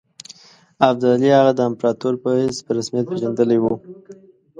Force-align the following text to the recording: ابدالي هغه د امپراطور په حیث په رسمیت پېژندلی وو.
ابدالي 0.87 1.29
هغه 1.37 1.51
د 1.55 1.59
امپراطور 1.69 2.13
په 2.23 2.29
حیث 2.39 2.57
په 2.65 2.71
رسمیت 2.77 3.05
پېژندلی 3.11 3.57
وو. 3.59 3.73